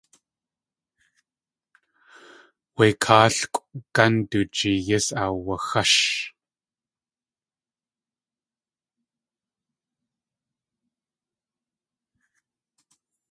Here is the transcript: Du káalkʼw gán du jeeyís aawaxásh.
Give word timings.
Du 2.75 2.85
káalkʼw 3.03 3.63
gán 3.95 4.13
du 4.29 4.39
jeeyís 4.55 5.07
aawaxásh. 5.21 6.01